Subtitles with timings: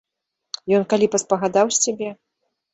[0.77, 2.09] Ён калі паспагадаў з цябе?